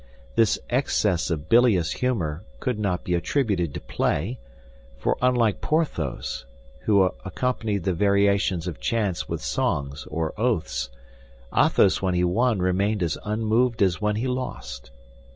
[0.35, 4.39] This excess of bilious humor could not be attributed to play;
[4.97, 6.43] for unlike Porthos,
[6.85, 10.89] who accompanied the variations of chance with songs or oaths,
[11.55, 14.89] Athos when he won remained as unmoved as when he lost.